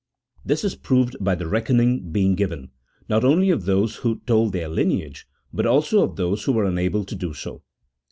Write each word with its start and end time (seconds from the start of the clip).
This 0.43 0.63
is 0.63 0.73
proved 0.73 1.15
by 1.21 1.35
the 1.35 1.45
reckoning 1.45 2.11
being 2.11 2.33
given, 2.33 2.71
not 3.07 3.23
only 3.23 3.51
of 3.51 3.65
those 3.65 3.97
who 3.97 4.19
told 4.25 4.51
their 4.51 4.67
lineage, 4.67 5.27
but 5.53 5.67
also 5.67 6.01
of 6.01 6.15
those 6.15 6.45
who 6.45 6.53
were 6.53 6.65
unable 6.65 7.03
to 7.05 7.13
do 7.13 7.35
so. 7.35 7.61